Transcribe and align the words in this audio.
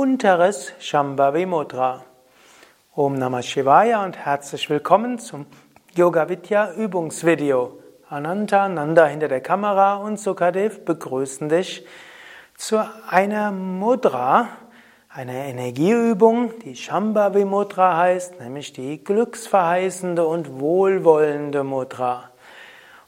unteres 0.00 0.72
Shambhavi 0.78 1.44
Mudra. 1.44 2.06
Om 2.96 3.18
Namah 3.18 3.42
Shivaya 3.42 4.02
und 4.02 4.16
herzlich 4.16 4.70
willkommen 4.70 5.18
zum 5.18 5.44
Yoga 5.94 6.26
Vidya 6.26 6.72
Übungsvideo. 6.72 7.78
Ananta 8.08 8.66
Nanda 8.70 9.04
hinter 9.04 9.28
der 9.28 9.42
Kamera 9.42 9.96
und 9.96 10.18
Sukadev 10.18 10.86
begrüßen 10.86 11.50
dich 11.50 11.84
zu 12.56 12.82
einer 13.10 13.52
Mudra, 13.52 14.48
einer 15.10 15.34
Energieübung, 15.34 16.58
die 16.60 16.76
Shambhavi 16.76 17.44
Mudra 17.44 17.98
heißt, 17.98 18.40
nämlich 18.40 18.72
die 18.72 19.04
glücksverheißende 19.04 20.26
und 20.26 20.60
wohlwollende 20.60 21.62
Mudra. 21.62 22.30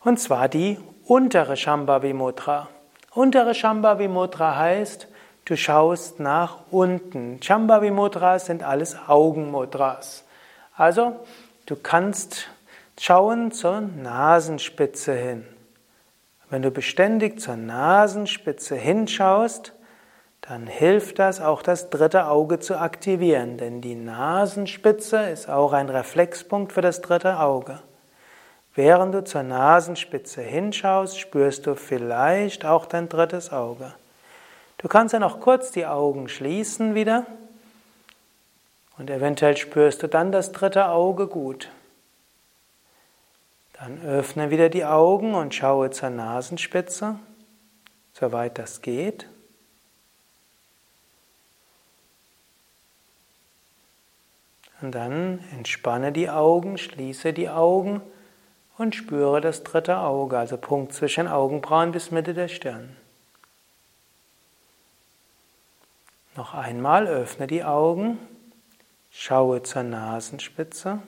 Und 0.04 0.20
zwar 0.20 0.50
die 0.50 0.78
untere 1.06 1.56
Shambhavi 1.56 2.12
Mudra. 2.12 2.68
Untere 3.14 3.54
Shambhavi 3.54 4.08
Mudra 4.08 4.58
heißt, 4.58 5.08
du 5.44 5.56
schaust 5.56 6.20
nach 6.20 6.58
unten. 6.70 7.42
Shambhavi 7.42 7.90
Mudras 7.90 8.46
sind 8.46 8.62
alles 8.62 8.96
Augenmudras. 9.06 10.24
Also, 10.76 11.16
du 11.66 11.76
kannst 11.76 12.48
schauen 12.98 13.52
zur 13.52 13.80
Nasenspitze 13.80 15.14
hin. 15.14 15.46
Wenn 16.50 16.62
du 16.62 16.70
beständig 16.70 17.40
zur 17.40 17.56
Nasenspitze 17.56 18.76
hinschaust, 18.76 19.72
dann 20.42 20.66
hilft 20.66 21.18
das 21.18 21.40
auch 21.40 21.62
das 21.62 21.88
dritte 21.88 22.26
Auge 22.26 22.58
zu 22.58 22.76
aktivieren, 22.76 23.58
denn 23.58 23.80
die 23.80 23.94
Nasenspitze 23.94 25.30
ist 25.30 25.48
auch 25.48 25.72
ein 25.72 25.88
Reflexpunkt 25.88 26.72
für 26.72 26.82
das 26.82 27.00
dritte 27.00 27.38
Auge. 27.38 27.80
Während 28.74 29.14
du 29.14 29.22
zur 29.22 29.44
Nasenspitze 29.44 30.42
hinschaust, 30.42 31.18
spürst 31.18 31.66
du 31.66 31.74
vielleicht 31.74 32.64
auch 32.64 32.86
dein 32.86 33.08
drittes 33.08 33.52
Auge. 33.52 33.94
Du 34.82 34.88
kannst 34.88 35.14
dann 35.14 35.22
auch 35.22 35.38
kurz 35.38 35.70
die 35.70 35.86
Augen 35.86 36.28
schließen 36.28 36.96
wieder 36.96 37.24
und 38.98 39.10
eventuell 39.10 39.56
spürst 39.56 40.02
du 40.02 40.08
dann 40.08 40.32
das 40.32 40.50
dritte 40.50 40.88
Auge 40.88 41.28
gut. 41.28 41.70
Dann 43.74 44.02
öffne 44.02 44.50
wieder 44.50 44.68
die 44.68 44.84
Augen 44.84 45.34
und 45.34 45.54
schaue 45.54 45.90
zur 45.90 46.10
Nasenspitze, 46.10 47.18
soweit 48.12 48.58
das 48.58 48.82
geht. 48.82 49.28
Und 54.80 54.96
dann 54.96 55.44
entspanne 55.52 56.10
die 56.10 56.28
Augen, 56.28 56.76
schließe 56.76 57.32
die 57.32 57.48
Augen 57.48 58.02
und 58.78 58.96
spüre 58.96 59.40
das 59.40 59.62
dritte 59.62 59.98
Auge, 59.98 60.38
also 60.38 60.56
Punkt 60.56 60.92
zwischen 60.92 61.28
Augenbrauen 61.28 61.92
bis 61.92 62.10
Mitte 62.10 62.34
der 62.34 62.48
Stirn. 62.48 62.96
Noch 66.34 66.54
einmal 66.54 67.06
öffne 67.08 67.46
die 67.46 67.62
Augen, 67.62 68.18
schaue 69.10 69.62
zur 69.62 69.82
Nasenspitze, 69.82 71.02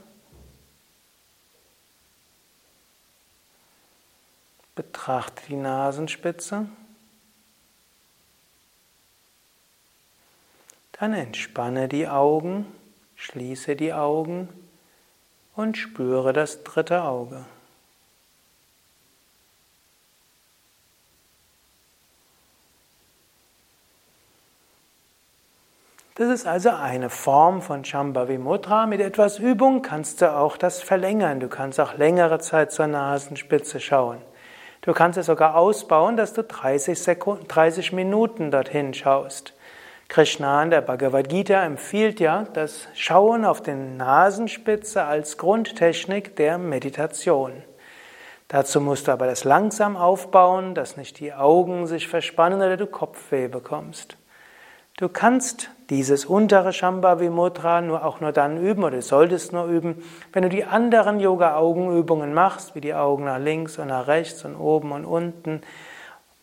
betrachte 4.74 5.42
die 5.48 5.56
Nasenspitze, 5.56 6.68
dann 10.92 11.14
entspanne 11.14 11.88
die 11.88 12.06
Augen, 12.06 12.66
schließe 13.16 13.76
die 13.76 13.94
Augen 13.94 14.48
und 15.56 15.78
spüre 15.78 16.34
das 16.34 16.64
dritte 16.64 17.02
Auge. 17.02 17.46
Das 26.16 26.28
ist 26.28 26.46
also 26.46 26.70
eine 26.70 27.10
Form 27.10 27.60
von 27.60 27.84
Shambhavi 27.84 28.38
Mudra. 28.38 28.86
Mit 28.86 29.00
etwas 29.00 29.40
Übung 29.40 29.82
kannst 29.82 30.22
du 30.22 30.32
auch 30.32 30.56
das 30.56 30.80
verlängern. 30.80 31.40
Du 31.40 31.48
kannst 31.48 31.80
auch 31.80 31.98
längere 31.98 32.38
Zeit 32.38 32.70
zur 32.70 32.86
Nasenspitze 32.86 33.80
schauen. 33.80 34.18
Du 34.82 34.92
kannst 34.92 35.18
es 35.18 35.26
sogar 35.26 35.56
ausbauen, 35.56 36.16
dass 36.16 36.32
du 36.32 36.44
30, 36.44 37.02
Sekunden, 37.02 37.48
30 37.48 37.92
Minuten 37.92 38.52
dorthin 38.52 38.94
schaust. 38.94 39.54
Krishna 40.06 40.62
in 40.62 40.70
der 40.70 40.82
Bhagavad 40.82 41.28
Gita 41.28 41.64
empfiehlt 41.64 42.20
ja 42.20 42.44
das 42.52 42.86
Schauen 42.94 43.44
auf 43.44 43.60
den 43.60 43.96
Nasenspitze 43.96 45.02
als 45.02 45.36
Grundtechnik 45.36 46.36
der 46.36 46.58
Meditation. 46.58 47.64
Dazu 48.46 48.80
musst 48.80 49.08
du 49.08 49.12
aber 49.12 49.26
das 49.26 49.42
langsam 49.42 49.96
aufbauen, 49.96 50.76
dass 50.76 50.96
nicht 50.96 51.18
die 51.18 51.32
Augen 51.32 51.88
sich 51.88 52.06
verspannen 52.06 52.60
oder 52.60 52.76
du 52.76 52.86
Kopfweh 52.86 53.48
bekommst. 53.48 54.16
Du 54.96 55.08
kannst 55.08 55.70
dieses 55.90 56.24
untere 56.24 56.72
Shambhavi 56.72 57.28
Mudra 57.28 57.80
nur 57.80 58.04
auch 58.04 58.20
nur 58.20 58.32
dann 58.32 58.58
üben 58.58 58.84
oder 58.84 58.96
du 58.96 59.02
solltest 59.02 59.52
nur 59.52 59.66
üben, 59.66 60.02
wenn 60.32 60.42
du 60.42 60.48
die 60.48 60.64
anderen 60.64 61.20
Yoga 61.20 61.56
Augenübungen 61.56 62.32
machst, 62.32 62.74
wie 62.74 62.80
die 62.80 62.94
Augen 62.94 63.24
nach 63.24 63.38
links 63.38 63.78
und 63.78 63.88
nach 63.88 64.06
rechts 64.06 64.44
und 64.44 64.56
oben 64.56 64.92
und 64.92 65.04
unten, 65.04 65.60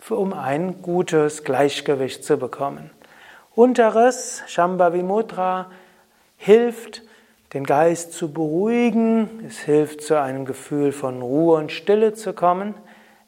um 0.10 0.34
ein 0.34 0.82
gutes 0.82 1.44
Gleichgewicht 1.44 2.24
zu 2.24 2.38
bekommen. 2.38 2.92
Unteres 3.56 4.44
Shambhavi 4.48 5.04
Mudra 5.04 5.72
hilft 6.38 7.04
den 7.54 7.66
Geist 7.66 8.14
zu 8.14 8.32
beruhigen, 8.32 9.44
es 9.46 9.60
hilft 9.60 10.02
zu 10.02 10.20
einem 10.20 10.46
Gefühl 10.46 10.92
von 10.92 11.22
Ruhe 11.22 11.58
und 11.58 11.72
Stille 11.72 12.14
zu 12.14 12.34
kommen. 12.34 12.76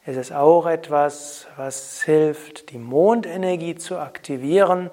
Es 0.06 0.16
ist 0.16 0.31
auch 0.31 0.66
etwas, 0.66 1.47
was 1.57 2.01
hilft, 2.03 2.72
die 2.72 2.78
Mondenergie 2.78 3.75
zu 3.75 3.97
aktivieren, 3.97 4.90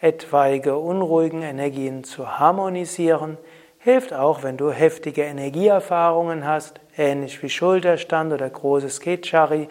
etwaige 0.00 0.76
unruhigen 0.76 1.42
Energien 1.42 2.04
zu 2.04 2.38
harmonisieren, 2.38 3.38
hilft 3.78 4.12
auch, 4.12 4.42
wenn 4.42 4.56
du 4.56 4.70
heftige 4.70 5.22
Energieerfahrungen 5.22 6.46
hast, 6.46 6.80
ähnlich 6.96 7.42
wie 7.42 7.50
Schulterstand 7.50 8.32
oder 8.32 8.48
großes 8.48 9.00
Ketchari, 9.00 9.68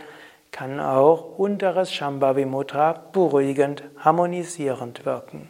kann 0.51 0.79
auch 0.79 1.38
unteres 1.38 1.94
Shambhavi 1.94 2.45
Mudra 2.45 3.03
beruhigend, 3.12 3.84
harmonisierend 4.00 5.06
wirken. 5.06 5.50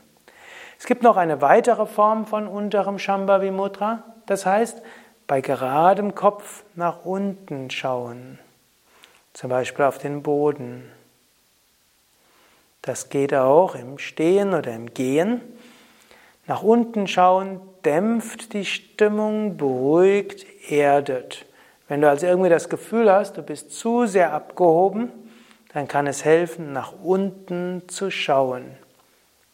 Es 0.77 0.85
gibt 0.85 1.03
noch 1.03 1.17
eine 1.17 1.41
weitere 1.41 1.85
Form 1.85 2.25
von 2.25 2.47
unterem 2.47 2.99
Shambhavi 2.99 3.51
Mudra, 3.51 4.03
das 4.25 4.45
heißt, 4.45 4.81
bei 5.27 5.41
geradem 5.41 6.15
Kopf 6.15 6.63
nach 6.75 7.05
unten 7.05 7.69
schauen, 7.69 8.39
zum 9.33 9.49
Beispiel 9.49 9.85
auf 9.85 9.97
den 9.97 10.23
Boden. 10.23 10.91
Das 12.89 13.09
geht 13.09 13.35
auch 13.35 13.75
im 13.75 13.99
Stehen 13.99 14.55
oder 14.55 14.73
im 14.73 14.95
Gehen. 14.95 15.41
Nach 16.47 16.63
unten 16.63 17.05
schauen 17.05 17.61
dämpft 17.85 18.53
die 18.53 18.65
Stimmung, 18.65 19.57
beruhigt, 19.57 20.47
erdet. 20.71 21.45
Wenn 21.87 22.01
du 22.01 22.09
also 22.09 22.25
irgendwie 22.25 22.49
das 22.49 22.67
Gefühl 22.67 23.11
hast, 23.11 23.37
du 23.37 23.43
bist 23.43 23.73
zu 23.73 24.07
sehr 24.07 24.33
abgehoben, 24.33 25.11
dann 25.71 25.87
kann 25.87 26.07
es 26.07 26.25
helfen, 26.25 26.73
nach 26.73 26.91
unten 27.03 27.83
zu 27.89 28.09
schauen. 28.09 28.65